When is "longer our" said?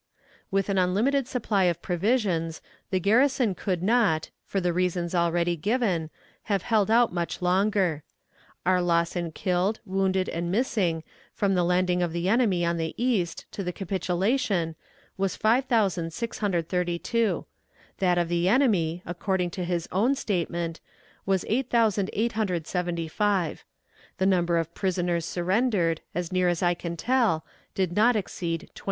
7.39-8.81